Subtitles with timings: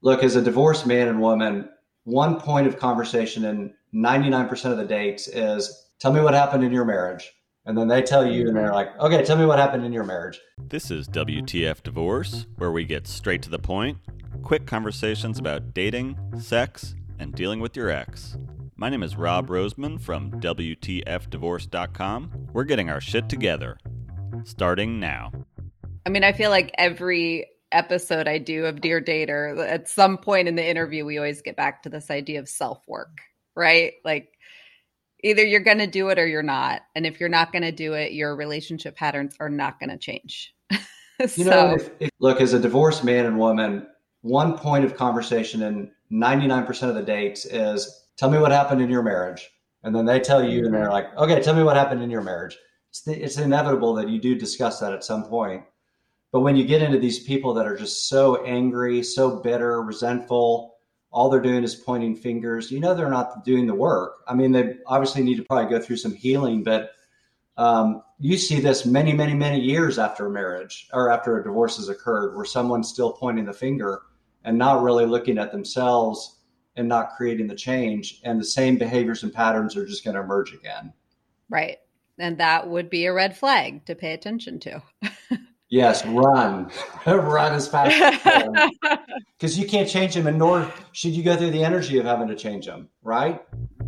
[0.00, 1.68] Look, as a divorced man and woman,
[2.04, 6.72] one point of conversation in 99% of the dates is tell me what happened in
[6.72, 7.28] your marriage.
[7.66, 10.04] And then they tell you, and they're like, okay, tell me what happened in your
[10.04, 10.38] marriage.
[10.68, 13.98] This is WTF Divorce, where we get straight to the point,
[14.42, 18.36] quick conversations about dating, sex, and dealing with your ex.
[18.76, 22.48] My name is Rob Roseman from WTFDivorce.com.
[22.52, 23.78] We're getting our shit together.
[24.44, 25.32] Starting now.
[26.06, 30.48] I mean, I feel like every episode I do of Dear Dater, at some point
[30.48, 33.18] in the interview, we always get back to this idea of self work,
[33.54, 33.94] right?
[34.04, 34.32] Like,
[35.22, 36.82] either you're going to do it or you're not.
[36.94, 39.98] And if you're not going to do it, your relationship patterns are not going to
[39.98, 40.54] change.
[40.72, 40.78] so,
[41.36, 43.86] you know, if, if, look, as a divorced man and woman,
[44.22, 48.90] one point of conversation in 99% of the dates is tell me what happened in
[48.90, 49.48] your marriage.
[49.82, 50.74] And then they tell you, and mm-hmm.
[50.74, 52.56] they're like, okay, tell me what happened in your marriage.
[52.90, 55.62] It's, the, it's inevitable that you do discuss that at some point.
[56.30, 60.76] But when you get into these people that are just so angry, so bitter, resentful,
[61.10, 64.22] all they're doing is pointing fingers, you know, they're not doing the work.
[64.28, 66.90] I mean, they obviously need to probably go through some healing, but
[67.56, 71.76] um, you see this many, many, many years after a marriage or after a divorce
[71.76, 74.02] has occurred, where someone's still pointing the finger
[74.44, 76.40] and not really looking at themselves
[76.76, 78.20] and not creating the change.
[78.24, 80.92] And the same behaviors and patterns are just going to emerge again.
[81.48, 81.78] Right.
[82.18, 84.82] And that would be a red flag to pay attention to.
[85.70, 86.70] Yes, run,
[87.06, 88.70] run as fast as you can.
[89.38, 92.28] because you can't change them, and nor should you go through the energy of having
[92.28, 93.42] to change them, right?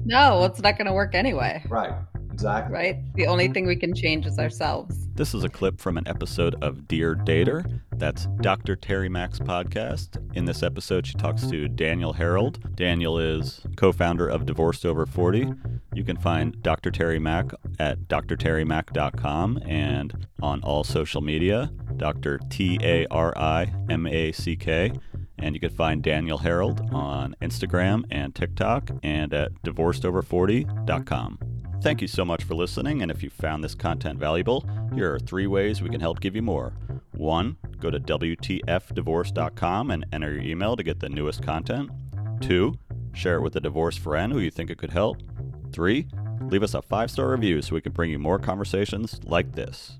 [0.05, 1.65] No, it's not going to work anyway.
[1.69, 1.95] Right.
[2.41, 2.75] Exactly.
[2.75, 3.15] Right?
[3.15, 3.53] The only mm-hmm.
[3.53, 5.09] thing we can change is ourselves.
[5.15, 7.81] This is a clip from an episode of Dear Dater.
[7.97, 8.77] That's Dr.
[8.77, 10.17] Tari Mack's podcast.
[10.35, 12.75] In this episode, she talks to Daniel Harold.
[12.77, 15.53] Daniel is co founder of Divorced Over 40.
[15.93, 16.91] You can find Dr.
[16.91, 22.39] Tari Mack at drtarimack.com and on all social media, Dr.
[22.49, 24.93] T A R I M A C K.
[25.39, 31.39] And you can find Daniel Harold on Instagram and TikTok and at divorcedover40.com.
[31.83, 35.19] Thank you so much for listening, and if you found this content valuable, here are
[35.19, 36.75] three ways we can help give you more.
[37.13, 41.91] One, go to WTFdivorce.com and enter your email to get the newest content.
[42.43, 42.75] Two,
[43.15, 45.23] share it with a divorced friend who you think it could help.
[45.73, 46.07] Three,
[46.43, 49.99] leave us a five star review so we can bring you more conversations like this.